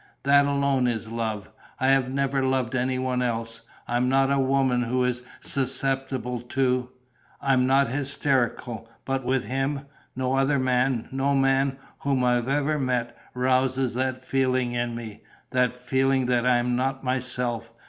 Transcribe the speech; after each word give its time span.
That 0.23 0.47
alone 0.47 0.87
is 0.87 1.07
love. 1.09 1.51
I 1.79 1.89
have 1.89 2.09
never 2.09 2.43
loved 2.43 2.73
any 2.73 2.97
one 2.97 3.21
else. 3.21 3.61
I 3.87 3.97
am 3.97 4.09
not 4.09 4.31
a 4.31 4.39
woman 4.39 4.81
who 4.81 5.03
is 5.03 5.21
susceptible 5.41 6.39
to.... 6.39 6.89
I'm 7.39 7.67
not 7.67 7.87
hysterical. 7.89 8.89
But 9.05 9.23
with 9.23 9.43
him... 9.43 9.81
No 10.15 10.33
other 10.35 10.57
man, 10.57 11.07
no 11.11 11.35
man 11.35 11.77
whom 11.99 12.23
I 12.23 12.33
have 12.33 12.49
ever 12.49 12.79
met, 12.79 13.15
rouses 13.35 13.93
that 13.93 14.23
feeling 14.23 14.71
in 14.71 14.95
me... 14.95 15.21
that 15.51 15.77
feeling 15.77 16.25
that 16.25 16.47
I 16.47 16.57
am 16.57 16.75
not 16.75 17.03
myself. 17.03 17.71